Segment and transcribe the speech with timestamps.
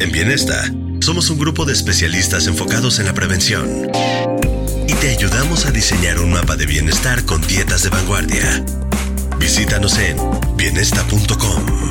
[0.00, 0.64] En Bienesta,
[1.00, 3.90] somos un grupo de especialistas enfocados en la prevención
[4.88, 8.64] y te ayudamos a diseñar un mapa de bienestar con dietas de vanguardia.
[9.38, 10.16] Visítanos en
[10.56, 11.90] bienesta.com.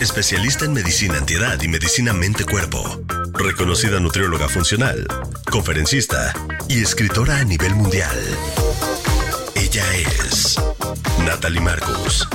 [0.00, 3.00] Especialista en medicina antiedad y medicina mente-cuerpo.
[3.32, 5.06] Reconocida nutrióloga funcional,
[5.50, 6.34] conferencista
[6.68, 8.18] y escritora a nivel mundial.
[9.54, 10.56] Ella es
[11.24, 12.28] Natalie Marcus.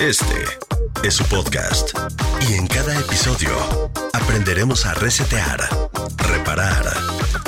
[0.00, 0.73] Este
[1.04, 1.90] es su podcast.
[2.48, 3.50] Y en cada episodio
[4.14, 5.60] aprenderemos a resetear,
[6.16, 6.94] reparar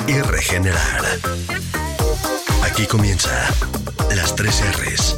[0.07, 1.01] y regenerar.
[2.63, 3.31] Aquí comienza
[4.15, 5.17] las tres R's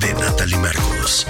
[0.00, 1.26] de Natalie Marcus.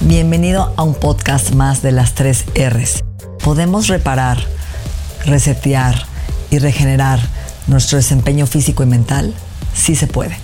[0.00, 3.02] Bienvenido a un podcast más de las tres R's.
[3.42, 4.38] ¿Podemos reparar,
[5.24, 6.06] resetear
[6.50, 7.18] y regenerar
[7.66, 9.34] nuestro desempeño físico y mental?
[9.72, 10.36] Sí se puede.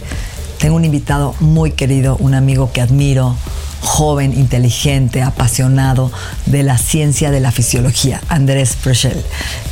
[0.64, 3.36] Tengo un invitado muy querido, un amigo que admiro,
[3.82, 6.10] joven, inteligente, apasionado
[6.46, 9.22] de la ciencia de la fisiología, Andrés Preschel.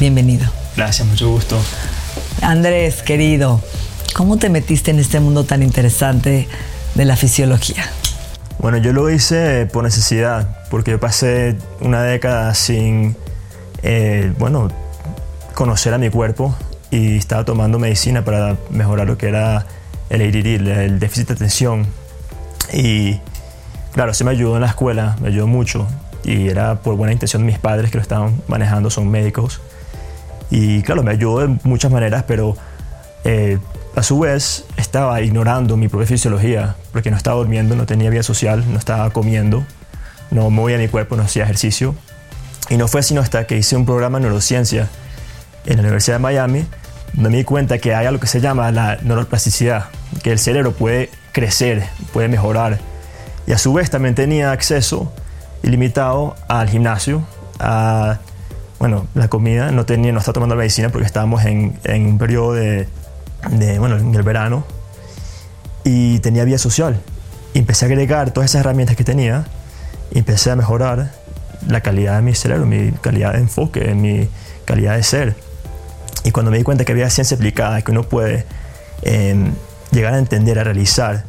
[0.01, 0.45] Bienvenido.
[0.77, 1.59] Gracias, mucho gusto.
[2.43, 3.63] Andrés, querido,
[4.15, 6.47] ¿cómo te metiste en este mundo tan interesante
[6.95, 7.87] de la fisiología?
[8.59, 13.17] Bueno, yo lo hice por necesidad, porque yo pasé una década sin,
[13.83, 14.69] eh, bueno,
[15.55, 16.55] conocer a mi cuerpo
[16.91, 19.65] y estaba tomando medicina para mejorar lo que era
[20.13, 21.87] el ADD, el déficit de atención.
[22.73, 23.19] Y
[23.95, 25.89] claro, se me ayudó en la escuela, me ayudó mucho.
[26.23, 29.61] Y era por buena intención de mis padres que lo estaban manejando, son médicos.
[30.51, 32.57] Y claro, me ayudó de muchas maneras, pero
[33.25, 33.59] eh,
[33.97, 38.23] a su vez estaba ignorando mi propia fisiología, porque no estaba durmiendo, no tenía vida
[38.23, 39.65] social, no estaba comiendo,
[40.31, 41.95] no movía mi cuerpo, no hacía ejercicio.
[42.69, 44.89] Y no fue sino hasta que hice un programa de neurociencia
[45.65, 46.67] en la Universidad de Miami,
[47.15, 49.87] me di cuenta que hay algo que se llama la neuroplasticidad,
[50.23, 52.79] que el cerebro puede crecer, puede mejorar.
[53.47, 55.13] Y a su vez también tenía acceso
[55.63, 57.23] ilimitado al gimnasio,
[57.59, 58.19] a
[58.79, 62.19] bueno, la comida, no, tenía, no estaba tomando la medicina porque estábamos en, en un
[62.19, 62.89] periodo de,
[63.79, 64.65] bueno, en el verano,
[65.85, 67.01] y tenía vida social.
[67.55, 69.45] Empecé a agregar todas esas herramientas que tenía
[70.11, 71.13] y empecé a mejorar
[71.69, 74.29] la calidad de mi cerebro, mi calidad de enfoque, mi
[74.65, 75.37] calidad de ser.
[76.25, 78.47] Y cuando me di cuenta que había ciencia aplicada, que uno puede
[79.03, 79.51] eh,
[79.91, 81.25] llegar a entender, a realizar,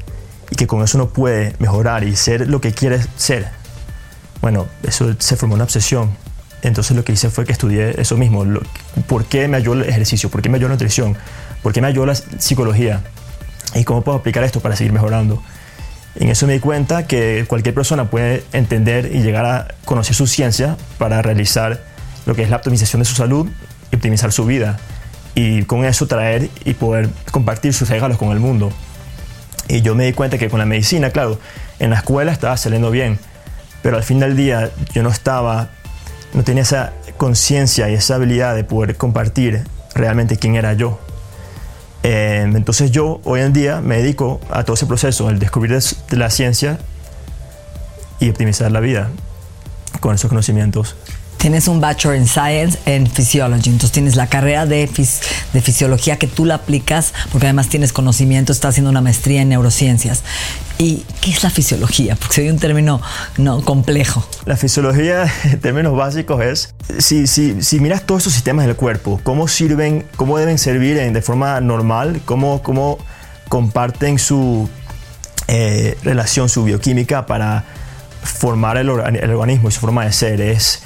[0.52, 3.48] y que con eso uno puede mejorar y ser lo que quiere ser,
[4.42, 6.12] bueno, eso se formó una obsesión.
[6.62, 8.46] Entonces lo que hice fue que estudié eso mismo.
[8.46, 8.62] Lo,
[9.08, 10.30] ¿Por qué me ayudó el ejercicio?
[10.30, 11.18] ¿Por qué me ayudó la nutrición?
[11.62, 13.02] ¿Por qué me ayudó la psicología?
[13.74, 15.42] ¿Y cómo puedo aplicar esto para seguir mejorando?
[16.16, 20.28] En eso me di cuenta que cualquier persona puede entender y llegar a conocer su
[20.28, 21.84] ciencia para realizar
[22.25, 23.48] lo que es la optimización de su salud
[23.96, 24.80] optimizar su vida.
[25.36, 28.72] Y con eso traer y poder compartir sus regalos con el mundo.
[29.68, 31.40] Y yo me di cuenta que con la medicina, claro,
[31.80, 33.18] en la escuela estaba saliendo bien,
[33.81, 35.70] pero al fin del día yo no estaba,
[36.34, 39.64] no tenía esa conciencia y esa habilidad de poder compartir
[39.96, 41.00] realmente quién era yo.
[42.04, 46.18] Eh, entonces yo hoy en día me dedico a todo ese proceso, el descubrir de
[46.18, 46.78] la ciencia
[48.20, 49.10] y optimizar la vida
[50.00, 50.96] con esos conocimientos.
[51.44, 55.20] Tienes un Bachelor in Science en Physiology, entonces tienes la carrera de, fis
[55.62, 60.24] fisiología que tú la aplicas porque además tienes conocimiento, estás haciendo una maestría en neurociencias.
[60.78, 62.16] ¿Y qué es la fisiología?
[62.16, 63.02] Porque soy un término
[63.36, 64.26] no, complejo.
[64.46, 69.20] La fisiología, en términos básicos, es si, si, si miras todos esos sistemas del cuerpo,
[69.24, 73.00] cómo sirven, cómo deben servir de forma normal, cómo, cómo
[73.50, 74.69] comparten su
[75.50, 77.66] eh, relación, su bioquímica para
[78.24, 80.39] formar el, el organismo y su forma de ser.
[80.39, 80.84] Es,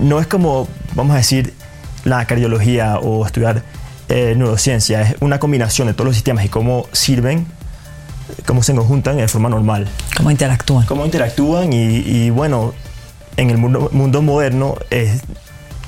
[0.00, 1.54] no es como, vamos a decir,
[2.04, 3.62] la cardiología o estudiar
[4.08, 7.46] eh, neurociencia, es una combinación de todos los sistemas y cómo sirven,
[8.46, 9.88] cómo se conjuntan de forma normal.
[10.16, 10.86] ¿Cómo interactúan?
[10.86, 12.74] Cómo interactúan y, y bueno,
[13.36, 15.22] en el mundo, mundo moderno es,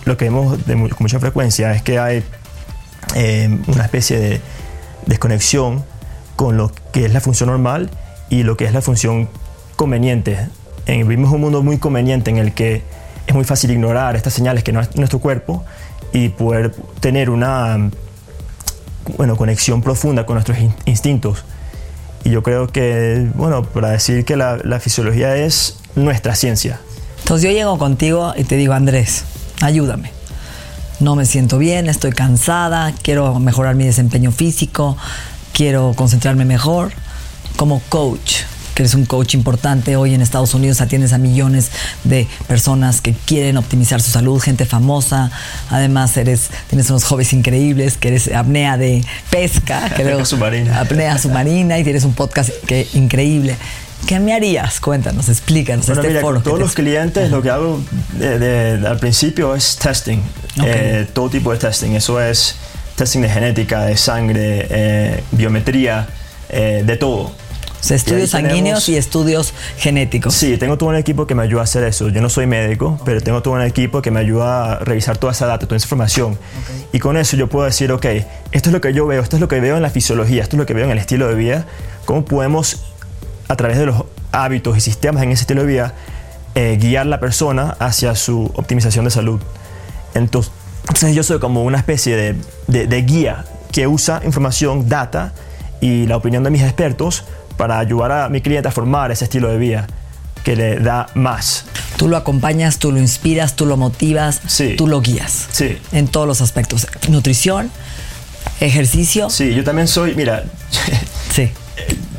[0.04, 2.24] lo que vemos de, con mucha frecuencia es que hay
[3.14, 4.40] eh, una especie de
[5.06, 5.84] desconexión
[6.36, 7.90] con lo que es la función normal
[8.30, 9.28] y lo que es la función
[9.76, 10.48] conveniente.
[10.86, 12.82] En, vivimos un mundo muy conveniente en el que
[13.26, 15.64] es muy fácil ignorar estas señales que no es nuestro cuerpo
[16.12, 17.90] y poder tener una,
[19.16, 21.44] bueno, conexión profunda con nuestros instintos.
[22.24, 26.80] Y yo creo que, bueno, para decir que la, la fisiología es nuestra ciencia.
[27.18, 29.24] Entonces yo llego contigo y te digo, Andrés,
[29.60, 30.10] ayúdame.
[31.00, 34.96] No me siento bien, estoy cansada, quiero mejorar mi desempeño físico,
[35.52, 36.92] quiero concentrarme mejor.
[37.56, 38.42] Como coach,
[38.74, 39.96] que eres un coach importante.
[39.96, 41.70] Hoy en Estados Unidos atiendes a millones
[42.04, 45.30] de personas que quieren optimizar su salud, gente famosa.
[45.70, 49.90] Además, eres, tienes unos hobbies increíbles, que eres apnea de pesca.
[49.94, 50.80] Que apnea submarina.
[50.80, 53.56] Apnea submarina y tienes un podcast que, increíble.
[54.06, 54.80] ¿Qué me harías?
[54.80, 55.86] Cuéntanos, explícanos.
[55.86, 57.80] Bueno, este mira, todos los clientes lo que hago
[58.20, 60.18] al principio es testing,
[60.64, 61.92] eh, todo tipo de testing.
[61.92, 62.56] Eso es
[62.96, 66.08] testing de genética, de sangre, eh, biometría,
[66.48, 67.32] eh, de todo
[67.90, 70.34] estudios sanguíneos y estudios genéticos.
[70.34, 72.08] Sí, tengo todo un equipo que me ayuda a hacer eso.
[72.08, 75.32] Yo no soy médico, pero tengo todo un equipo que me ayuda a revisar toda
[75.32, 76.38] esa data, toda esa información.
[76.92, 78.06] Y con eso yo puedo decir, ok,
[78.52, 80.56] esto es lo que yo veo, esto es lo que veo en la fisiología, esto
[80.56, 81.66] es lo que veo en el estilo de vida.
[82.04, 82.84] ¿Cómo podemos,
[83.48, 85.94] a través de los hábitos y sistemas en ese estilo de vida,
[86.54, 89.40] eh, guiar la persona hacia su optimización de salud?
[90.14, 95.32] Entonces, yo soy como una especie de, de guía que usa información, data
[95.80, 97.24] y la opinión de mis expertos
[97.56, 99.86] para ayudar a mi cliente a formar ese estilo de vida
[100.44, 101.64] que le da más.
[101.96, 104.40] Tú lo acompañas, tú lo inspiras, tú lo motivas,
[104.76, 105.48] tú lo guías.
[105.52, 105.78] Sí.
[105.92, 106.86] En todos los aspectos.
[107.08, 107.70] Nutrición,
[108.60, 109.30] ejercicio.
[109.30, 110.44] Sí, yo también soy, mira,
[111.32, 111.50] sí.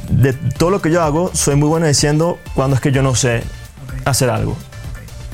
[0.10, 3.16] de todo lo que yo hago, soy muy bueno diciendo cuando es que yo no
[3.16, 3.44] sé
[4.06, 4.56] hacer algo.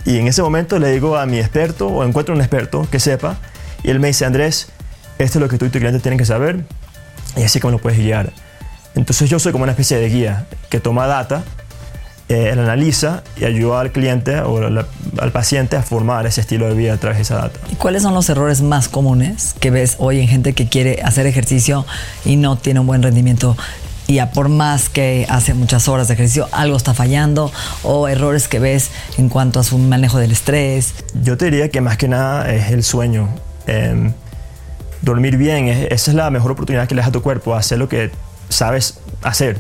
[0.06, 3.38] Y en ese momento le digo a mi experto o encuentro un experto que sepa
[3.84, 4.70] y él me dice, Andrés,
[5.20, 6.64] esto es lo que tú y tu cliente tienen que saber
[7.36, 8.32] y así como lo puedes guiar.
[8.96, 11.44] Entonces yo soy como una especie de guía que toma data,
[12.30, 16.76] eh, la analiza y ayuda al cliente o al paciente a formar ese estilo de
[16.76, 17.60] vida a través de esa data.
[17.72, 21.26] ¿Y cuáles son los errores más comunes que ves hoy en gente que quiere hacer
[21.26, 21.88] ejercicio
[22.26, 23.58] y no tiene un buen rendimiento?
[24.06, 27.52] Y a por más que hace muchas horas de ejercicio, algo está fallando
[27.82, 30.94] o errores que ves en cuanto a su manejo del estrés.
[31.24, 33.30] Yo te diría que más que nada es el sueño.
[33.66, 34.14] Em,
[35.02, 37.90] dormir bien, esa es la mejor oportunidad que le das a tu cuerpo, hacer lo
[37.90, 38.12] que
[38.50, 39.60] sabes hacer.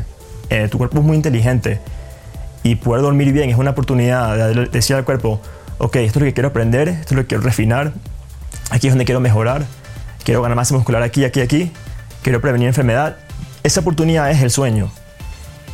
[0.49, 1.79] Eh, tu cuerpo es muy inteligente
[2.63, 5.39] y poder dormir bien es una oportunidad de decir al cuerpo,
[5.77, 7.93] ok, esto es lo que quiero aprender, esto es lo que quiero refinar,
[8.69, 9.63] aquí es donde quiero mejorar,
[10.23, 11.71] quiero ganar masa muscular aquí, aquí, aquí,
[12.21, 13.17] quiero prevenir enfermedad.
[13.63, 14.91] Esa oportunidad es el sueño.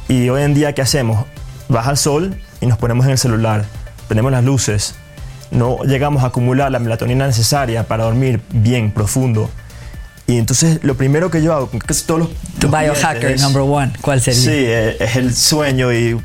[0.08, 1.26] Y hoy en día, ¿qué hacemos?
[1.70, 3.66] Baja el sol y nos ponemos en el celular,
[4.08, 4.96] prendemos las luces,
[5.52, 9.50] no llegamos a acumular la melatonina necesaria para dormir bien, profundo.
[10.28, 12.30] Y entonces lo primero que yo hago con casi todos los...
[12.60, 14.42] Tu biohacker number one, ¿cuál sería?
[14.42, 16.20] Sí, eh, es el sueño y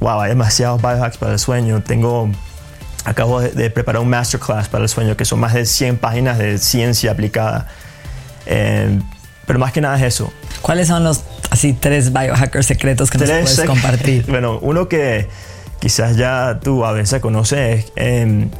[0.00, 1.82] wow, hay demasiados biohacks para el sueño.
[1.82, 2.28] Tengo,
[3.04, 6.58] acabo de, preparar un masterclass para el sueño que son más de 100 páginas de
[6.58, 7.68] ciencia aplicada.
[8.46, 8.98] Eh,
[9.46, 10.32] pero más que nada es eso.
[10.60, 14.24] ¿Cuáles son los así tres biohackers secretos que nos puedes compartir?
[14.28, 15.28] bueno, uno que
[15.78, 17.92] quizás ya tú a veces conoces es...
[17.94, 18.50] Em,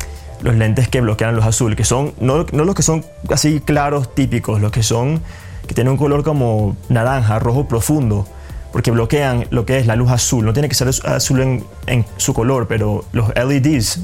[0.45, 4.15] los lentes que bloquean luz azul, que son no, no, los que son así claros
[4.15, 5.23] típicos, los que son
[5.67, 8.27] que tienen un color como naranja, rojo profundo,
[8.71, 10.45] porque bloquean lo que es la luz azul.
[10.45, 14.01] No tiene que ser azul en, en su color, pero los LEDs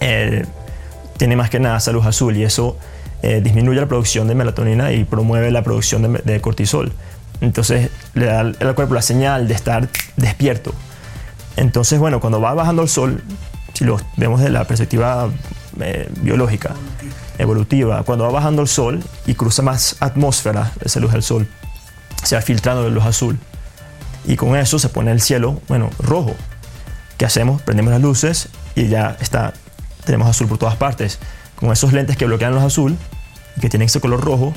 [0.00, 0.44] eh,
[1.16, 2.76] tienen más que nada esa luz azul y eso
[3.22, 6.92] eh, disminuye la producción de melatonina y promueve la producción de, de cortisol.
[7.40, 10.74] Entonces le da al cuerpo la señal de estar despierto.
[11.56, 13.22] Entonces, bueno, cuando va bajando el sol,
[13.74, 15.28] si lo vemos desde la perspectiva
[15.80, 16.74] eh, biológica,
[17.38, 21.48] evolutiva, cuando va bajando el sol y cruza más atmósfera, esa luz del sol,
[22.22, 23.38] se va filtrando de luz azul.
[24.26, 26.34] Y con eso se pone el cielo, bueno, rojo.
[27.16, 27.62] ¿Qué hacemos?
[27.62, 29.54] Prendemos las luces y ya está,
[30.04, 31.18] tenemos azul por todas partes.
[31.56, 32.96] Con esos lentes que bloquean luz azul
[33.60, 34.54] que tienen ese color rojo,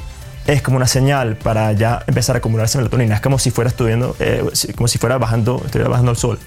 [0.48, 3.16] es como una señal para ya empezar a acumularse melatonina.
[3.16, 4.44] Es como si fuera estudiando, eh,
[4.76, 6.40] como si fuera bajando, estuviera bajando el sol.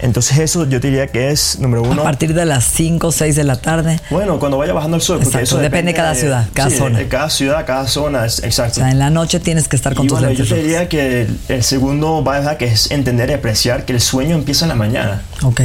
[0.00, 2.02] Entonces eso yo diría que es número uno.
[2.02, 4.00] A partir de las 5 o 6 de la tarde.
[4.10, 5.20] Bueno, cuando vaya bajando el sol.
[5.22, 6.98] Porque eso depende de cada ciudad, cada zona.
[6.98, 8.80] De cada ciudad, cada zona, es, exacto.
[8.80, 10.88] O sea, en la noche tienes que estar con y tus bueno, Yo te diría
[10.88, 15.22] que el, segundo biohack es entender y apreciar que el sueño empieza en la mañana.
[15.42, 15.62] Ok.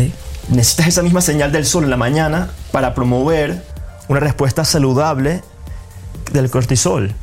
[0.50, 3.64] Necesitas esa misma señal del sol en la mañana para promover
[4.08, 5.42] una respuesta saludable
[6.34, 7.14] del cortisol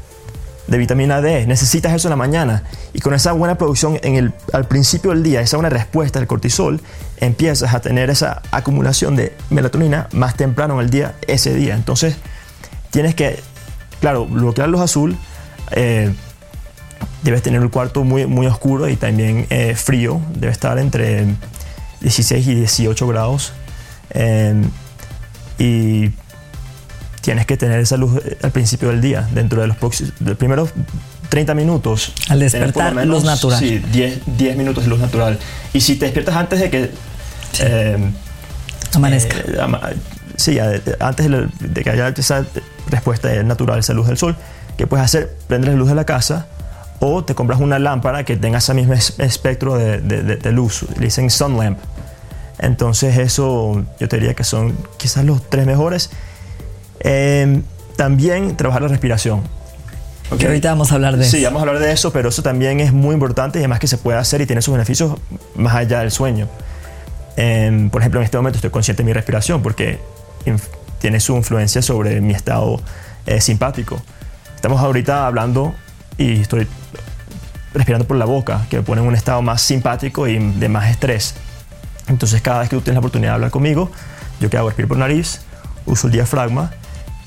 [0.70, 1.46] de vitamina D.
[1.46, 2.62] Necesitas eso en la mañana.
[2.94, 6.28] Y con esa buena producción en el, al principio del día, esa buena respuesta del
[6.28, 6.80] cortisol,
[7.18, 11.74] empiezas a tener esa acumulación de melatonina más temprano en el día, ese día.
[11.74, 12.16] Entonces,
[12.90, 13.40] tienes que,
[14.00, 15.16] claro, bloquear luz azul.
[15.72, 16.14] Eh,
[17.24, 20.20] debes tener el cuarto muy, muy oscuro y también eh, frío.
[20.34, 21.26] Debe estar entre
[22.00, 23.52] 16 y 18 grados.
[24.10, 24.62] Eh,
[25.58, 26.10] y
[27.20, 30.34] tienes que tener esa luz eh, al principio del día, dentro de los, próximos, de
[30.34, 30.70] primeros
[31.28, 32.12] 30 minutos.
[32.28, 33.58] Al despertar, lo luz natural.
[33.58, 35.38] Sí, 10, 10 minutos de luz natural.
[35.72, 36.90] Y si te despiertas antes de que...
[37.60, 38.10] eh,
[38.94, 39.36] Amanezca.
[39.38, 39.80] eh, ama-
[40.36, 40.58] sí,
[40.98, 42.44] antes de, de que haya esa
[42.88, 44.36] respuesta natural, esa luz del sol,
[44.76, 45.36] ¿qué puedes hacer?
[45.46, 46.46] Prendes la luz de la casa
[46.98, 50.52] o te compras una lámpara que tenga ese mismo es- espectro de, de- de- de
[50.52, 50.84] luz.
[50.98, 51.78] Le dicen sun lamp.
[52.58, 56.10] Entonces eso yo te diría que son quizás los tres mejores.
[57.00, 57.62] Eh,
[57.96, 59.40] también trabajar la respiración.
[60.30, 60.38] ¿ok?
[60.38, 61.46] Que ahorita vamos a hablar de Sí, eso.
[61.46, 63.98] vamos a hablar de eso, pero eso también es muy importante y además que se
[63.98, 65.18] puede hacer y tiene sus beneficios
[65.56, 66.48] más allá del sueño.
[67.36, 69.98] Em, por ejemplo, en este momento estoy consciente de mi respiración porque
[70.98, 72.80] tiene su influencia sobre mi estado
[73.26, 74.00] eh, simpático.
[74.54, 75.74] Estamos ahorita hablando
[76.18, 76.66] y estoy
[77.72, 80.90] respirando por la boca, que me pone en un estado más simpático y de más
[80.90, 81.34] estrés.
[82.08, 83.90] Entonces, cada vez que tú tienes la oportunidad de hablar conmigo,
[84.40, 85.40] yo que hago respiro por nariz,
[85.86, 86.72] uso el diafragma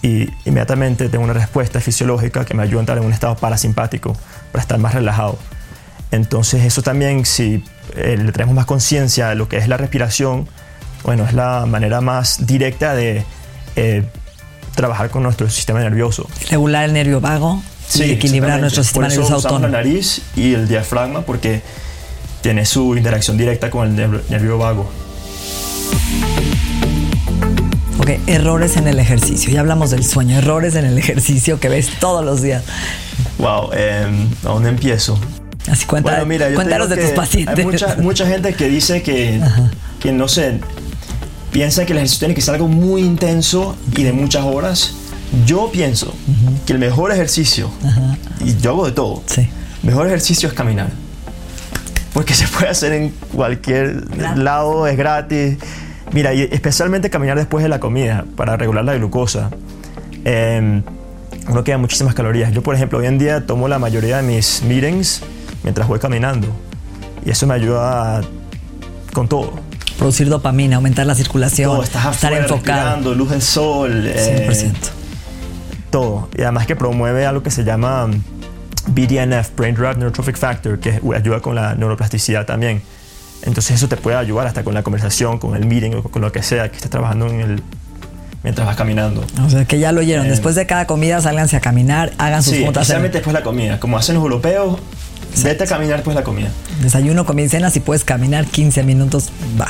[0.03, 4.15] y inmediatamente tengo una respuesta fisiológica que me ayuda a entrar en un estado parasimpático
[4.51, 5.39] para estar más relajado.
[6.11, 7.63] Entonces, eso también, si
[7.95, 10.47] eh, le traemos más conciencia de lo que es la respiración,
[11.03, 13.23] bueno, es la manera más directa de
[13.75, 14.03] eh,
[14.75, 16.27] trabajar con nuestro sistema nervioso.
[16.51, 17.63] Regular el nervio vago
[17.95, 19.71] y equilibrar nuestro sistema Por eso nervioso autónomo.
[19.71, 21.61] la nariz y el diafragma porque
[22.41, 24.89] tiene su interacción directa con el nerv- nervio vago.
[28.03, 29.49] Ok, errores en el ejercicio.
[29.49, 32.61] Ya hablamos del sueño, errores en el ejercicio que ves todos los días.
[33.37, 35.17] Wow, em, ¿a dónde empiezo?
[35.71, 37.57] Así cuenta, Bueno, mira, yo cuéntanos de tus pacientes.
[37.57, 39.41] Hay mucha, mucha gente que dice que,
[40.01, 40.59] que, no sé,
[41.51, 44.95] piensa que el ejercicio tiene que ser algo muy intenso y de muchas horas.
[45.45, 46.13] Yo pienso
[46.65, 47.69] que el mejor ejercicio,
[48.43, 49.47] y yo hago de todo, Sí.
[49.81, 50.89] mejor ejercicio es caminar.
[52.13, 54.43] Porque se puede hacer en cualquier Gratis.
[54.43, 55.57] lado, es gratis.
[56.11, 59.49] Mira, y especialmente caminar después de la comida para regular la glucosa.
[60.25, 60.81] Eh,
[61.49, 62.51] uno queda muchísimas calorías.
[62.53, 65.21] Yo, por ejemplo, hoy en día tomo la mayoría de mis meetings
[65.63, 66.47] mientras voy caminando.
[67.25, 68.21] Y eso me ayuda a-
[69.13, 69.53] con todo.
[69.97, 72.79] Producir dopamina, aumentar la circulación, Todo, estás estar afuera, enfocado.
[72.79, 74.03] respirando, luz del sol.
[74.07, 74.89] eh, 100%.
[75.89, 76.27] todo.
[76.37, 78.07] Y además que promueve algo que se llama
[78.87, 82.81] BDNF, Brain Derived Neurotrophic Factor, que ayuda con la neuroplasticidad también.
[83.43, 86.31] Entonces eso te puede ayudar hasta con la conversación, con el meeting o con lo
[86.31, 87.63] que sea que estés trabajando en el,
[88.41, 89.23] mientras vas caminando.
[89.45, 90.25] O sea, que ya lo oyeron.
[90.25, 90.29] Eh.
[90.29, 92.83] Después de cada comida, sálganse a caminar, hagan sus Sí, juntas.
[92.83, 93.79] especialmente después de la comida.
[93.79, 94.79] Como hacen los europeos,
[95.43, 96.49] vete a caminar después de la comida.
[96.81, 97.69] Desayuno, comida y cena.
[97.69, 99.67] Si puedes caminar 15 minutos, va.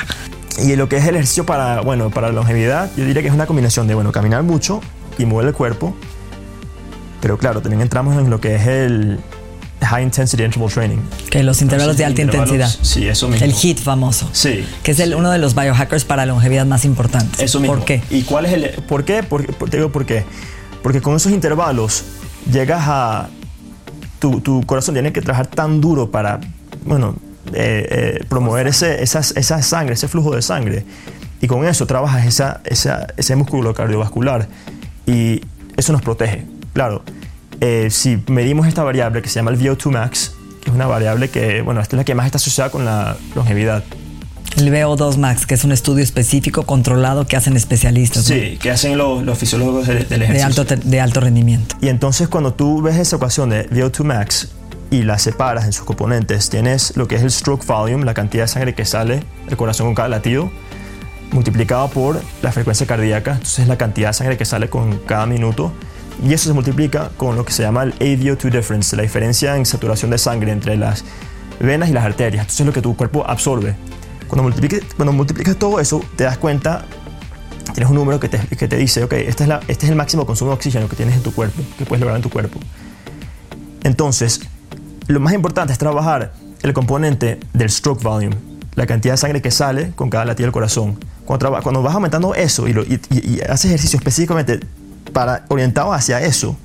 [0.64, 3.34] Y lo que es el ejercicio para, bueno, para la longevidad, yo diría que es
[3.34, 4.82] una combinación de, bueno, caminar mucho
[5.18, 5.96] y mover el cuerpo.
[7.22, 9.20] Pero claro, también entramos en lo que es el
[9.86, 10.98] High Intensity Interval Training.
[11.30, 12.84] Que los intervalos de alta Intervalos, intensidad.
[12.84, 13.46] Sí, eso mismo.
[13.46, 14.30] El HIT famoso.
[14.34, 14.66] Sí.
[14.84, 17.40] Que es el, uno de los biohackers para longevidad más importantes.
[17.40, 17.76] Eso mismo.
[17.76, 18.02] ¿Por qué?
[18.10, 19.24] ¿Y cuál es el por qué?
[19.24, 20.24] Por- por- te digo por qué.
[20.82, 22.04] Porque con esos intervalos
[22.52, 23.30] llegas a
[24.20, 26.40] tu, tu corazón tiene que trabajar tan duro para,
[26.86, 27.16] bueno,
[27.54, 30.86] eh, eh, promover ese, esas- esa sangre, ese flujo de sangre.
[31.42, 34.48] Y con eso trabajas esa, esa- ese músculo cardiovascular
[35.06, 35.42] y
[35.76, 36.46] eso nos protege.
[36.74, 37.04] Claro,
[37.66, 41.30] eh, si medimos esta variable que se llama el VO2 max, que es una variable
[41.30, 43.84] que, bueno, esta es la que más está asociada con la longevidad.
[44.58, 48.36] El VO2 Max, que es un estudio específico controlado que hacen especialistas ¿no?
[48.36, 50.34] Sí, que hacen los, los fisiólogos de- del ejercicio.
[50.36, 51.76] de, alto, te- de alto rendimiento.
[51.82, 54.50] Y entonces cuando tú ves esa ecuación de VO2 max
[54.92, 58.44] y la separas en sus componentes, tienes lo que es el stroke volume, la cantidad
[58.44, 60.52] de sangre que sale del corazón con cada latido,
[61.32, 65.74] multiplicado por la frecuencia cardíaca, entonces la cantidad de sangre que sale con cada minuto,
[66.22, 69.66] y eso se multiplica con lo que se llama el AVO2 difference, la diferencia en
[69.66, 71.04] saturación de sangre entre las
[71.60, 73.76] venas y las arterias, entonces es lo que tu cuerpo absorbe.
[74.28, 76.86] Cuando multiplicas, todo eso, te das cuenta
[77.74, 79.96] tienes un número que te, que te dice, ok, esta es la- este es el
[79.96, 82.60] máximo consumo de oxígeno que tienes en tu cuerpo, que puedes lograr en tu cuerpo.
[83.84, 84.42] Entonces,
[85.08, 88.36] lo más importante es trabajar el componente del stroke volume,
[88.76, 91.00] la cantidad de sangre que sale con cada latido del corazón.
[91.26, 92.74] Cuando, traba- cuando vas aumentando eso y
[93.50, 94.60] haces ejercicio específicamente
[95.14, 96.58] para, orientado hacia eso,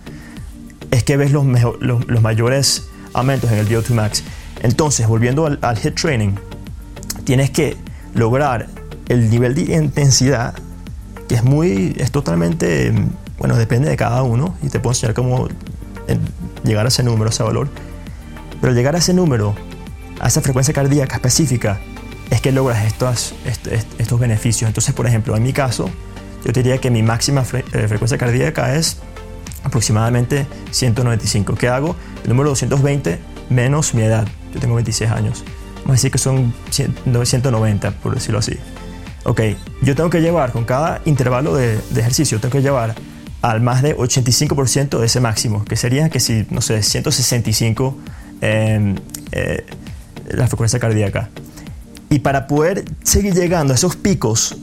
[0.91, 1.45] es que ves los,
[1.81, 4.23] los, mayores aumentos en el VO2 max.
[4.63, 6.33] Entonces, volviendo al, al HIT training,
[7.25, 7.77] tienes que
[8.15, 8.67] lograr
[9.09, 10.55] el nivel de intensidad
[11.29, 12.93] que es muy, es totalmente,
[13.39, 15.47] bueno, depende de cada uno y te puedo enseñar cómo
[16.65, 17.69] llegar a ese número, a ese valor.
[18.63, 19.55] Pero llegar a ese número,
[20.21, 21.81] a esa frecuencia cardíaca específica,
[22.31, 24.69] es que logras estos, est- est- estos beneficios.
[24.69, 25.91] Entonces, por ejemplo, en mi caso,
[26.45, 28.99] yo diría que mi máxima fre- eh, frecuencia cardíaca es
[29.65, 31.55] aproximadamente 195.
[31.57, 31.97] ¿Qué hago?
[32.23, 33.19] El número 220
[33.51, 34.27] menos mi edad.
[34.55, 35.45] Yo tengo 26 años.
[35.79, 38.57] Vamos a decir que son 100 no, 190, por decirlo así.
[39.25, 39.41] Ok,
[39.83, 42.95] yo tengo que llevar con cada intervalo de, de ejercicio, tengo que llevar
[43.43, 47.97] al más de 85% de ese máximo, que sería que si, no sé, 165
[48.41, 48.95] eh,
[49.33, 49.67] eh,
[50.31, 51.29] la frecuencia cardíaca.
[52.11, 54.57] Y para poder seguir llegando a esos picos,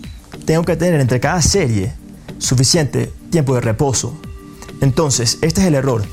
[0.45, 1.93] tengo que tener entre cada serie
[2.37, 4.17] suficiente tiempo de reposo.
[4.81, 6.03] Entonces, este es el error.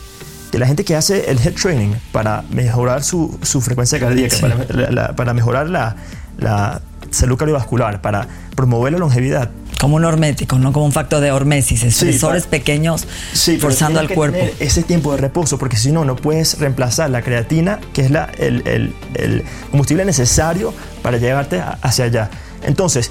[0.50, 4.42] Que la gente que hace el head training para mejorar su, su frecuencia cardíaca, Sí.
[4.42, 5.96] para, la- la- para mejorar la,
[6.38, 10.72] la salud cardiovascular, para promover la longevidad, Como un hormético, ¿no?
[10.72, 14.38] Como un factor de hormesis, estresores pa- pequeños Sí, forzando al que cuerpo.
[14.38, 18.10] tener ese tiempo de reposo, porque si no, no puedes reemplazar la creatina, que es
[18.12, 20.72] la, el, el- el combustible necesario
[21.02, 22.30] para llevarte a- hacia allá.
[22.62, 23.10] Entonces,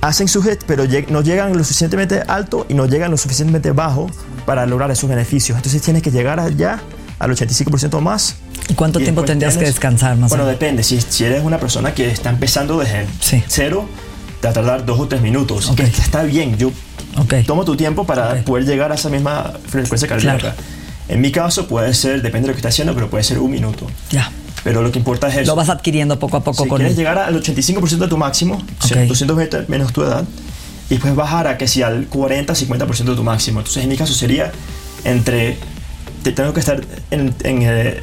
[0.00, 4.08] hacen su hit, pero no llegan lo suficientemente alto y no llegan lo suficientemente bajo
[4.46, 5.56] para lograr esos beneficios.
[5.56, 6.80] Entonces, tienes que llegar allá
[7.18, 8.36] al 85% más.
[8.68, 10.58] ¿Y cuánto y tiempo tendrías que descansar más o Bueno, menos?
[10.58, 10.82] depende.
[10.82, 13.42] Si, si eres una persona que está empezando desde Sí.
[13.48, 13.88] cero,
[14.40, 15.68] te va a tardar dos o tres minutos.
[15.70, 15.76] Ok.
[15.76, 16.56] Que está bien.
[16.58, 16.70] Yo
[17.16, 17.34] Ok.
[17.46, 20.38] Toma tu tiempo para poder llegar a esa misma frecuencia cardíaca.
[20.38, 20.56] Claro.
[21.08, 23.50] En mi caso puede ser, depende de lo que estés haciendo, pero puede ser un
[23.50, 23.86] minuto.
[24.10, 24.30] Ya.
[24.68, 25.46] Pero lo que importa es eso.
[25.52, 28.16] Lo vas adquiriendo poco a poco si con quieres el- llegar al 85% de tu
[28.18, 28.96] máximo, Ok.
[29.08, 30.24] 220 menos tu edad,
[30.90, 33.60] y después bajar a que si al 40-50% de tu máximo.
[33.60, 34.52] Entonces en mi caso sería
[35.04, 35.56] entre,
[36.22, 38.00] te tengo que estar en, en, eh,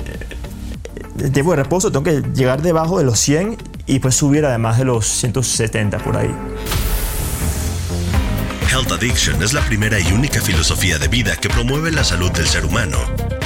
[1.20, 4.78] el tiempo de reposo, tengo que llegar debajo de los 100 y pues subir además
[4.80, 6.32] de los 170 por ahí.
[8.72, 12.48] Health Addiction es la primera y única filosofía de vida que promueve la salud del
[12.48, 12.98] ser humano,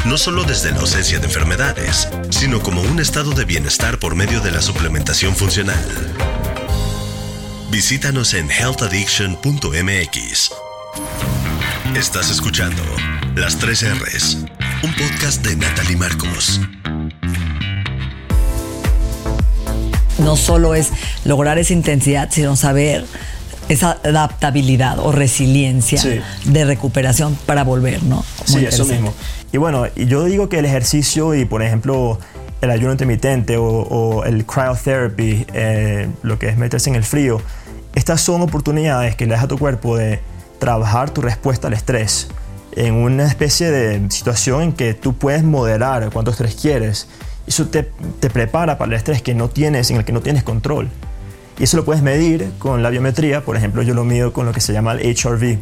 [0.06, 4.42] no solo desde la ausencia de enfermedades, sino como un estado de bienestar por medio
[4.42, 5.84] de la suplementación funcional.
[7.72, 10.52] Visítanos en healthaddiction.mx.
[11.96, 12.82] Estás escuchando
[13.36, 14.38] Las 3 R's,
[14.84, 16.60] un podcast de Natalie Marcos.
[20.20, 20.90] no solo es
[21.26, 23.06] lograr esa intensidad, sino saber
[23.70, 26.20] esa adaptabilidad o resiliencia Sí.
[26.46, 28.18] de recuperación para volver, ¿no?
[28.50, 29.14] Muy Sí, eso mismo.
[29.52, 32.20] Y bueno, yo digo que el ejercicio y, por ejemplo,
[32.62, 37.42] el ayuno intermitente o, o el cryotherapy, eh, lo que es meterse en el frío,
[37.96, 40.20] estas son oportunidades que le das a tu cuerpo de
[40.60, 42.28] trabajar tu respuesta al estrés
[42.76, 47.08] en una especie de situación en que tú puedes moderar cuánto estrés quieres.
[47.48, 47.84] Eso te,
[48.20, 50.90] te prepara para el estrés que no tienes, en el que no tienes control.
[51.60, 53.42] Y eso lo puedes medir con la biometría.
[53.42, 55.60] Por ejemplo, yo lo mido con lo que se llama el HRV,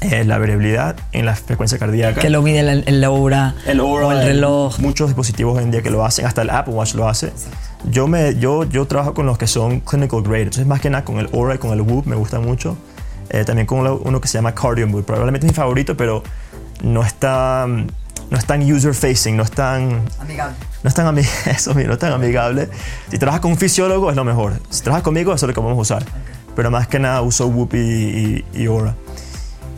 [0.00, 2.20] eh, la variabilidad en la frecuencia cardíaca.
[2.20, 4.78] Que lo mide el, el Oura, El Oura, o el reloj.
[4.78, 7.32] Muchos dispositivos hoy en día que lo hacen, hasta el Apple Watch lo hace.
[7.84, 11.04] Yo, me, yo, yo trabajo con los que son clinical grade, entonces más que nada
[11.04, 12.78] con el Oura y con el Whoop me gusta mucho.
[13.28, 16.22] Eh, también con uno, que se llama Cardio probablemente es mi favorito, pero
[16.82, 17.66] no está,
[18.30, 20.56] no es tan user facing, no es tan, Amigable.
[20.82, 22.68] no es tan, ami- eso no es tan amigable.
[23.10, 24.54] Si trabajas con un fisiólogo es lo mejor.
[24.70, 26.04] Si trabajas conmigo eso es lo que vamos a usar.
[26.56, 28.94] Pero más que nada uso Whoop y, y, y Oura.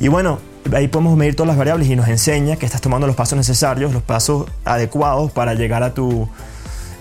[0.00, 0.38] Y bueno,
[0.74, 3.92] ahí podemos medir todas las variables y nos enseña que estás tomando los pasos necesarios,
[3.92, 6.28] los pasos adecuados para llegar a tu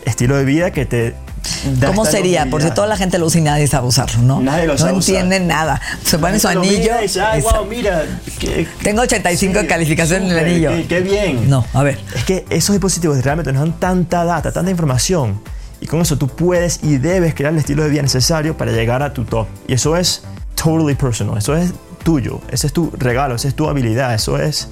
[0.06, 1.16] estilo de vida que te
[1.86, 2.48] ¿Cómo sería?
[2.50, 4.40] Porque toda la gente lo usa y nadie sabe usarlo, ¿no?
[4.42, 5.16] Nadie lo no sabe usar.
[5.16, 5.82] entienden nada.
[6.04, 6.80] Se pone su Lo anillo.
[6.80, 8.04] mira y dice, "Ay, Esa- wow, mira,
[8.40, 10.70] qué- Tengo 85 de sí, calificación en el anillo.
[10.72, 11.50] Qué, qué bien.
[11.50, 12.00] No, a ver.
[12.16, 15.42] Es que esos dispositivos realmente nos dan tanta data, tanta información.
[15.80, 19.02] Y con eso tú puedes y debes crear el estilo de vida necesario para llegar
[19.02, 19.48] a tu top.
[19.68, 20.24] Y eso es
[20.56, 21.38] totally personal.
[21.40, 21.72] Eso es
[22.04, 22.40] tuyo.
[22.52, 23.36] Ese es tu regalo.
[23.36, 24.14] Esa es tu habilidad.
[24.14, 24.68] Eso es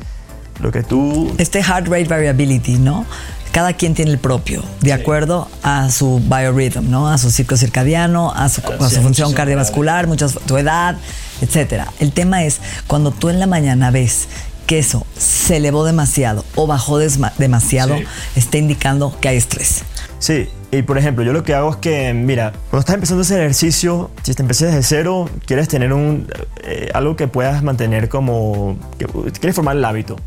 [0.62, 1.34] lo que tú...
[1.40, 3.06] Este heart rate variability, ¿no?
[3.52, 7.10] Cada quien tiene el propio, de acuerdo a su biorhythm, ¿no?
[7.10, 10.98] A su ciclo circadiano, a su, a su sí, función cardiovascular, muchas, tu edad,
[11.42, 11.92] etcétera.
[12.00, 14.28] El tema es cuando tú en la mañana ves
[14.68, 18.04] que eso se elevó demasiado o bajó demasiado, Sí.
[18.36, 19.82] está indicando que hay estrés.
[20.20, 23.40] Sí, y por ejemplo, yo lo que hago es que, mira, cuando estás empezando hacer
[23.40, 26.28] ejercicio, si te empecé desde cero, quieres tener un,
[26.64, 30.18] eh, algo que puedas mantener como, que, quieres formar el hábito.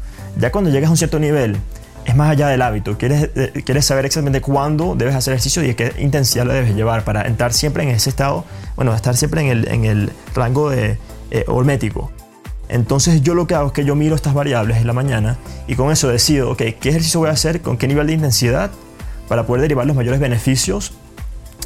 [0.40, 1.56] Ya cuando llegas a un cierto nivel,
[2.04, 2.98] es más allá del hábito.
[2.98, 7.04] Quieres, eh, quieres saber exactamente cuándo debes hacer ejercicio y qué intensidad lo debes llevar
[7.04, 8.44] para entrar siempre en ese estado,
[8.76, 10.98] bueno, estar siempre en el, en el rango de
[11.30, 12.10] eh, hormético.
[12.68, 15.36] Entonces yo lo que hago es que yo miro estas variables en la mañana
[15.66, 17.60] y con eso decido, ok, ¿qué ejercicio voy a hacer?
[17.60, 18.70] ¿Con qué nivel de intensidad?
[19.28, 20.92] Para poder derivar los mayores beneficios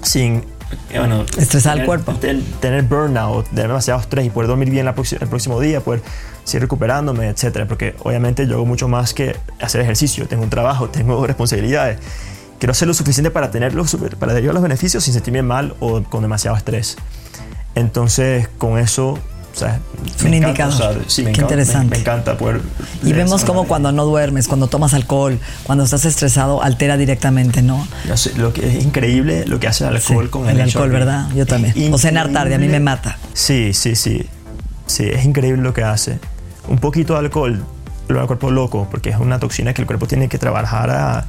[0.03, 0.43] sin...
[0.91, 2.13] eh, Bueno, Estresar al tener- cuerpo.
[2.15, 6.03] ten- Tener burnout, tener demasiado estrés y poder dormir bien la el próximo día, poder
[6.47, 7.67] seguir recuperándome, etcétera.
[7.69, 10.27] Porque obviamente yo hago mucho más que hacer ejercicio.
[10.27, 11.99] Tengo un trabajo, tengo responsabilidades.
[12.59, 16.03] Quiero hacer lo suficiente para tenerlo, super- para derivar los beneficios sin sentirme mal o
[16.05, 16.97] con demasiado estrés.
[17.75, 19.19] Entonces, con eso, o
[19.59, 19.81] sea,
[20.25, 20.97] un me encanta, indicador.
[20.97, 21.91] o sea, sí, me Qué encanta, me- interesante.
[21.97, 22.61] Me, encanta poder.
[23.03, 27.61] Y vemos cómo como cuando no duermes, cuando tomas alcohol, cuando estás estresado, altera directamente,
[27.61, 27.87] ¿no?
[28.15, 30.89] Sé, lo que es increíble lo que hace el alcohol Sí, con el el, alcohol.
[30.91, 31.29] ¿verdad?
[31.35, 31.93] Yo también.
[31.93, 33.19] O cenar tarde, a mí me mata.
[33.35, 34.27] Sí, sí, sí.
[34.87, 36.19] Sí, es increíble lo que hace.
[36.69, 37.65] Un poquito de alcohol
[38.09, 41.25] lo al cuerpo loco, porque es una toxina que el cuerpo tiene que trabajar a,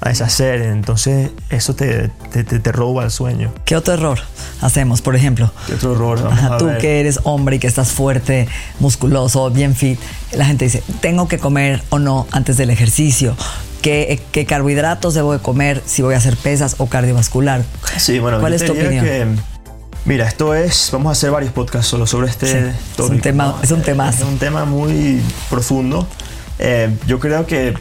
[0.00, 0.60] a deshacer.
[0.60, 3.50] Entonces, eso te, te, te, te roba el sueño.
[3.64, 4.18] ¿Qué otro error
[4.60, 5.50] hacemos, por ejemplo?
[5.66, 6.28] ¿Qué otro error?
[6.30, 6.78] Ajá, tú ver.
[6.78, 8.46] que eres hombre y que estás fuerte,
[8.78, 9.98] musculoso, bien fit,
[10.32, 13.34] la gente dice, ¿tengo que comer o no antes del ejercicio?
[13.80, 17.62] ¿Qué, qué carbohidratos debo de comer si voy a hacer pesas o cardiovascular?
[17.96, 19.04] Sí, bueno, ¿Cuál yo es te tu diría opinión?
[19.36, 19.51] que-
[20.04, 23.20] mira, esto es, vamos a hacer varios podcasts solo sobre este Sí, es tópico, un
[23.20, 24.24] tema- es un temazo.
[24.24, 26.06] Es un tema muy profundo.
[26.58, 27.74] Eh, yo creo que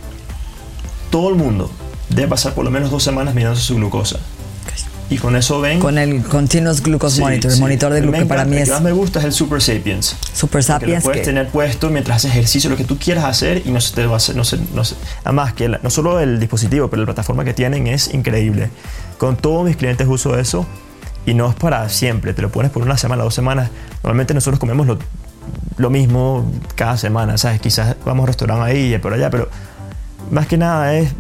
[1.09, 1.69] todo el mundo
[2.09, 4.17] debe pasar por lo menos dos semanas mirándose su glucosa.
[5.09, 5.81] Y con eso ven...
[5.81, 7.61] Con el Continuous Glucose Sí, Monitor, el sí.
[7.61, 10.15] monitor de glucosa, para mí es que más me gusta es el Super Sapiens.
[10.33, 11.03] Super Que lo Sapiens.
[11.03, 13.93] puedes que- tener puesto mientras haces ejercicio, lo que tú quieras hacer y no se
[13.93, 16.87] te va a hacer, no se- no se- además que la- no solo el dispositivo,
[16.89, 18.69] pero la plataforma que tienen es increíble.
[19.17, 20.65] Con todos mis clientes uso eso
[21.25, 23.69] y no es para siempre, te lo pones por una semana, dos semanas.
[24.03, 24.97] Normalmente nosotros comemos lo,
[25.77, 27.61] lo mismo cada semana, ¿sabes?
[27.61, 29.49] Quizás vamos a un restaurante ahí y por allá, pero
[30.31, 31.13] más que nada es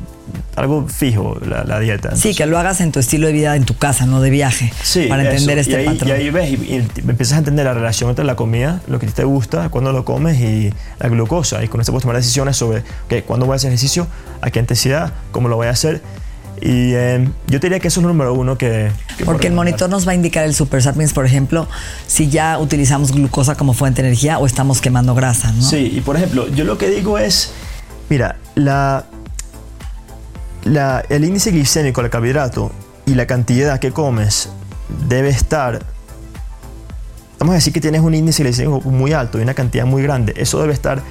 [0.55, 2.15] algo fijo la, la dieta.
[2.15, 4.71] Sí, que lo hagas en tu estilo de vida, en tu casa, no de viaje,
[4.81, 5.71] Sí, para entender eso.
[5.71, 6.09] este y ahí, patrón.
[6.09, 6.75] Y ahí ves y, y
[7.07, 10.39] empiezas a entender la relación entre la comida, lo que te gusta, cuándo lo comes
[10.39, 11.63] y la glucosa.
[11.63, 14.07] Y con eso puedes tomar decisiones sobre okay, cuándo voy a hacer ejercicio,
[14.41, 16.01] a qué intensidad, cómo lo voy a hacer.
[16.61, 18.91] Y eh, yo te diría que eso es lo número uno que...
[19.17, 21.67] que Porque el monitor nos va a indicar el Super Sapiens, por ejemplo,
[22.05, 25.61] si ya utilizamos glucosa como fuente de energía o estamos quemando grasa, ¿no?
[25.63, 27.51] Sí, y por ejemplo, yo lo que digo es,
[28.11, 29.05] mira, la,
[30.63, 32.71] la- el índice glicémico del carbohidrato
[33.07, 34.49] y la cantidad que comes
[35.09, 35.83] debe estar,
[37.39, 40.33] vamos a decir que tienes un índice glicémico muy alto y una cantidad muy grande,
[40.37, 41.01] eso debe estar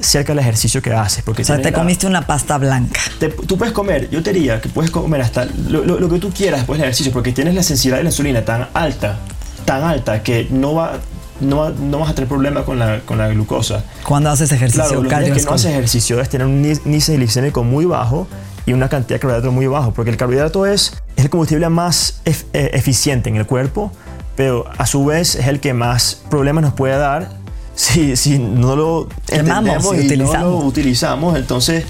[0.00, 1.22] cerca del ejercicio que haces.
[1.24, 3.00] Porque O sea, te la- comiste una pasta blanca.
[3.18, 6.18] te- tú puedes comer, yo te diría que puedes comer hasta lo, lo- lo que
[6.18, 9.18] tú quieras después del ejercicio, porque tienes la sensibilidad de la insulina tan alta,
[9.64, 10.98] tan alta, que no, va,
[11.40, 13.84] no, no vas a tener problema con la, con la glucosa.
[14.06, 17.64] Cuando haces ejercicio Claro, los días que no haces ejercicio es tener un índice glicémico
[17.64, 18.26] muy bajo
[18.66, 22.20] y una cantidad de carbohidrato muy bajo, porque el carbohidrato es, es el combustible más
[22.24, 22.34] eh,
[22.74, 23.92] eficiente en el cuerpo,
[24.36, 27.30] pero a su vez es el que más problemas nos puede dar
[27.74, 30.42] si, si no lo entendemos y y, no utilizamos.
[30.42, 31.36] lo utilizamos.
[31.38, 31.84] Entonces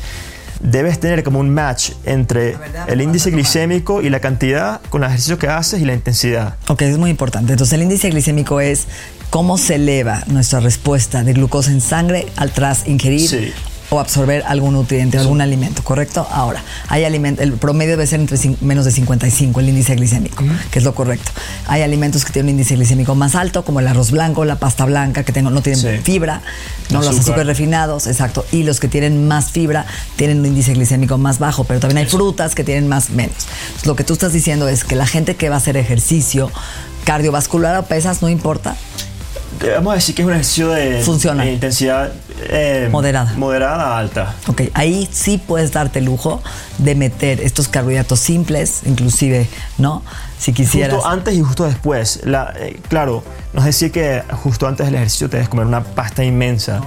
[0.60, 5.38] debes tener como un match entre el índice glicémico y la cantidad con el ejercicio
[5.38, 6.56] que haces y la intensidad.
[6.68, 7.52] Ok, es muy importante.
[7.52, 8.86] Entonces, el índice glicémico es
[9.30, 13.52] cómo se eleva nuestra respuesta de glucosa en sangre al tras ingerir Sí.
[13.94, 16.26] O absorber algún nutriente o algún alimento, ¿correcto?
[16.30, 20.78] Ahora, hay alimentos, el promedio debe ser entre menos de 55 el índice glicémico, que
[20.78, 21.30] es lo correcto.
[21.66, 24.84] Hay alimentos que tienen un índice glicémico más alto, como el arroz blanco, la pasta
[24.84, 26.02] blanca, que tengo- no tienen Sí.
[26.02, 26.42] fibra,
[26.90, 27.20] no los Azúcar.
[27.22, 28.44] azúcares refinados, exacto.
[28.52, 32.06] Y los que tienen más fibra tienen un índice glicémico más bajo, pero también hay
[32.06, 33.36] frutas que tienen más menos.
[33.66, 36.50] Entonces, lo que tú estás diciendo es que la gente que va a hacer ejercicio
[37.04, 38.76] cardiovascular o pesas, no importa.
[39.62, 43.32] Eh, Vamos a decir que es un ejercicio de, intensidad eh, Moderada.
[43.36, 44.34] moderada alta.
[44.46, 46.42] Ok, ahí sí puedes darte el lujo
[46.78, 50.02] de meter estos carbohidratos simples, inclusive, ¿no?
[50.38, 50.94] Si quisieras.
[50.94, 52.20] Justo antes y justo después.
[52.24, 55.84] La, eh, claro, no es decir que justo antes del ejercicio te debes comer una
[55.84, 56.80] pasta inmensa,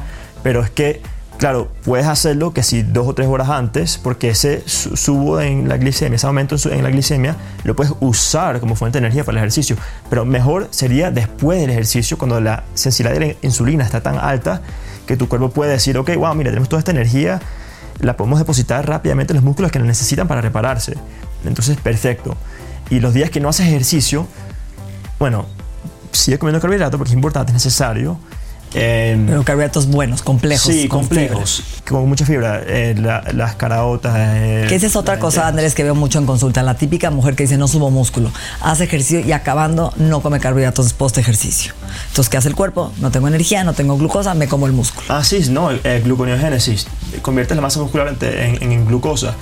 [0.43, 1.01] pero es que,
[1.37, 5.67] claro, puedes hacerlo que si dos o tres horas antes, porque ese su- subo en
[5.69, 9.37] la glicemia, ese aumento en la glicemia, lo puedes usar como fuente de energía para
[9.37, 9.75] el ejercicio.
[10.09, 14.61] Pero mejor sería después del ejercicio, cuando la sensibilidad de la insulina está tan alta
[15.05, 17.39] que tu cuerpo puede decir, ok, wow, mira, tenemos toda esta energía,
[17.99, 20.95] la podemos depositar rápidamente en los músculos que la necesitan para repararse.
[21.45, 22.35] Entonces, perfecto.
[22.89, 24.27] Y los días que no haces ejercicio,
[25.19, 25.45] bueno,
[26.11, 28.17] sigue comiendo carbohidratos porque es importante, es necesario.
[28.79, 30.71] Eh, Pero carbohidratos buenos, complejos.
[30.71, 32.61] sí, con complejos, con mucha fibra.
[32.65, 34.13] Eh, la- las caraotas.
[34.17, 35.47] eh, Que esa es otra cosa.
[35.47, 36.61] Andrés, que veo mucho en consulta.
[36.61, 40.93] La típica mujer que dice no subo músculo, hace ejercicio y acabando no come carbohidratos
[40.93, 41.73] post ejercicio.
[42.09, 42.91] Entonces, ¿qué hace el cuerpo?
[42.99, 45.07] No tengo energía, no tengo glucosa, me como el músculo.
[45.09, 46.85] Ah, sí, no, eh, gluconeogénesis.
[47.23, 49.33] Convierte la masa muscular en, en- en glucosa.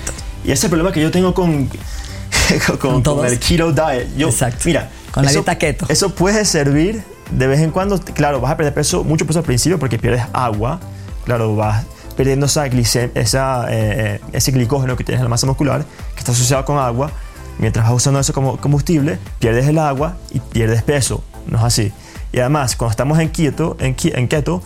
[0.44, 1.68] Y ese es el problema que yo tengo con,
[2.68, 4.08] con, ¿Con con el keto diet.
[4.16, 4.60] Yo, Exacto.
[4.66, 5.86] Mira, Con la eso- dieta keto.
[5.90, 8.00] Eso puede servir de vez en cuando.
[8.00, 10.80] Claro, vas a perder peso, mucho peso al principio porque pierdes agua.
[11.26, 11.86] Claro, vas
[12.16, 16.66] perdiendo esa esa, eh, ese glicógeno que tienes en la masa muscular, que está asociado
[16.66, 17.12] con agua.
[17.58, 21.24] Mientras vas usando eso como combustible, pierdes el agua y pierdes peso.
[21.48, 21.94] No es así.
[22.32, 24.62] Y además, cuando estamos en keto, en, en keto,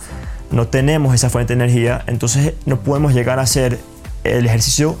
[0.50, 3.78] no tenemos esa fuente de energía, entonces no podemos llegar a hacer
[4.24, 4.96] el ejercicio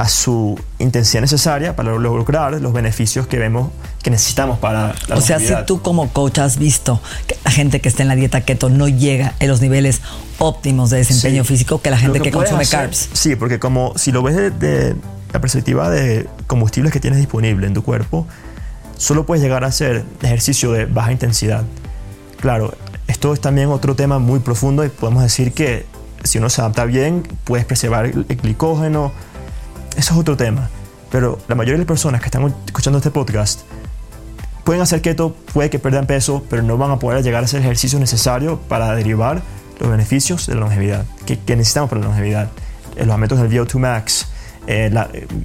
[0.00, 3.70] a su intensidad necesaria para lograr los beneficios que vemos
[4.02, 7.80] que necesitamos para la O sea, si tú como coach has visto que la gente
[7.80, 10.00] que está en la dieta keto no llega a los niveles
[10.38, 11.48] óptimos de desempeño Sí.
[11.48, 13.08] físico que la gente que, consume hacer- carbs.
[13.12, 14.96] Sí, porque como si lo ves de, de
[15.32, 18.26] la perspectiva de combustibles que tienes disponible en tu cuerpo,
[18.96, 21.62] solo puedes llegar a hacer ejercicio de baja intensidad.
[22.40, 22.74] Claro,
[23.06, 25.86] esto es también otro tema muy profundo y podemos decir que
[26.24, 29.12] si uno se adapta bien, puedes preservar el glicógeno.
[29.96, 30.70] Eso es otro tema.
[31.10, 33.60] Pero la mayoría de las personas que están escuchando este podcast
[34.64, 37.60] pueden hacer keto, puede que pierdan peso, pero no van a poder llegar a hacer
[37.60, 39.42] el ejercicio necesario para derivar
[39.78, 42.50] los beneficios de la longevidad que, necesitamos para la longevidad.
[42.96, 44.28] Los aumentos del VO2 max,
[44.66, 44.90] eh,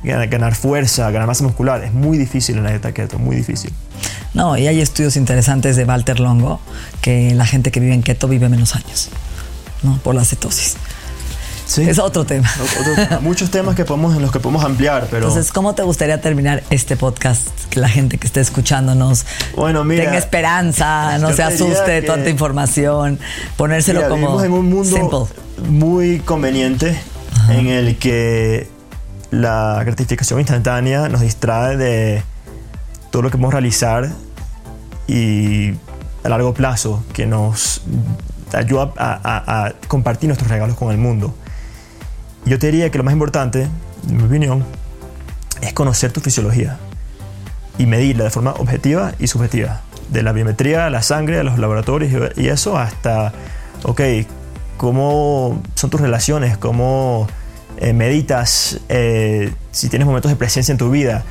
[0.03, 3.71] ganar fuerza, ganar masa muscular, es muy difícil en la dieta keto, muy difícil.
[4.33, 6.61] No, y hay estudios interesantes de Walter Longo
[7.01, 9.09] que la gente que vive en keto vive menos años,
[9.83, 9.97] ¿no?
[9.97, 10.77] Por la cetosis.
[11.69, 11.87] Sí.
[11.87, 12.49] Es otro tema.
[13.21, 15.27] Muchos temas que podemos, en los que podemos ampliar, pero...
[15.27, 17.47] Entonces, ¿cómo te gustaría terminar este podcast?
[17.69, 19.23] Que la gente que esté escuchándonos
[19.55, 23.19] bueno, mira, tenga esperanza, no se asuste de tanta información,
[23.55, 25.29] ponérselo como vivimos en un mundo
[25.67, 26.99] muy conveniente
[27.49, 28.67] en el que
[29.29, 32.23] la gratificación instantánea nos distrae de
[33.11, 34.09] todo lo que podemos realizar
[35.07, 35.73] y
[36.23, 37.81] a largo plazo que nos
[38.53, 41.35] ayuda a, compartir nuestros regalos con el mundo.
[42.45, 43.67] Yo te diría que lo más importante,
[44.07, 44.65] en mi opinión,
[45.61, 46.77] es conocer tu fisiología
[47.77, 49.81] y medirla de forma objetiva y subjetiva.
[50.09, 53.31] De la biometría, la sangre, a los laboratorios y eso hasta,
[53.83, 54.01] ok,
[54.77, 57.27] cómo son tus relaciones, cómo
[57.77, 61.23] eh, meditas, eh, si tienes momentos de presencia en tu vida.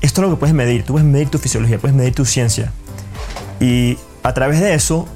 [0.00, 0.84] Esto es lo que puedes medir.
[0.84, 2.72] Tú puedes medir tu fisiología, puedes medir tu ciencia.
[3.60, 5.06] Y a través de eso,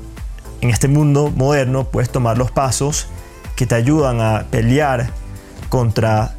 [0.60, 3.08] en este mundo moderno, puedes tomar los pasos
[3.56, 5.10] que te ayudan a pelear
[5.68, 6.34] contra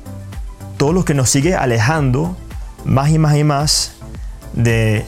[0.77, 2.37] todo lo que nos sigue alejando
[2.85, 3.91] más y más y más
[4.53, 5.05] de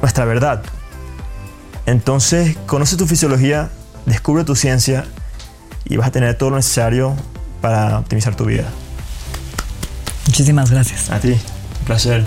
[0.00, 0.62] nuestra verdad.
[1.86, 3.70] Entonces, conoce tu fisiología,
[4.06, 5.04] descubre tu ciencia
[5.84, 7.14] y vas a tener todo lo necesario
[7.60, 8.64] para optimizar tu vida.
[10.26, 11.10] Muchísimas gracias.
[11.10, 12.24] A ti, un placer.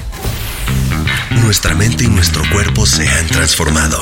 [1.43, 3.99] Nuestra mente y nuestro cuerpo se han transformado.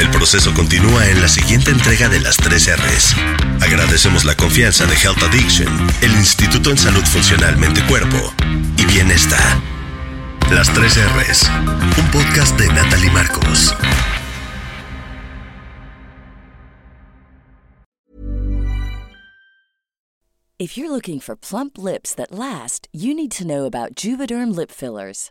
[0.00, 3.14] El proceso continúa en la siguiente entrega de las 3 R's.
[3.62, 5.68] Agradecemos la confianza de Health Addiction,
[6.02, 8.18] el Instituto en Salud Funcional Mente Cuerpo
[8.76, 9.62] y Bienestar.
[10.50, 11.48] Las 3 R's,
[11.96, 13.72] un podcast de Natalie Marcos.
[20.58, 24.70] If you're looking for plump lips that last, you need to know about Juvederm lip
[24.72, 25.30] fillers.